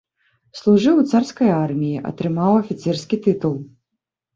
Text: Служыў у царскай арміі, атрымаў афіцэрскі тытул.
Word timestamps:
Служыў 0.59 0.95
у 1.01 1.03
царскай 1.11 1.53
арміі, 1.61 2.03
атрымаў 2.13 2.51
афіцэрскі 2.65 3.25
тытул. 3.25 3.53